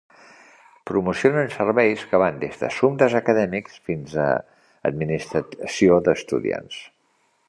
Proporcionen 0.91 1.51
serveis 1.55 2.05
que 2.13 2.21
van 2.23 2.39
des 2.43 2.57
d'assumptes 2.61 3.17
acadèmics 3.19 3.77
fins 3.89 4.15
a 4.23 4.27
administració 4.91 6.01
d'estudiants. 6.09 6.81